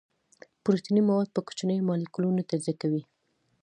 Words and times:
پروتیني 0.63 1.01
مواد 1.09 1.29
په 1.35 1.41
کوچنیو 1.47 1.87
مالیکولونو 1.89 2.47
تجزیه 2.49 2.75
کوي. 2.81 3.01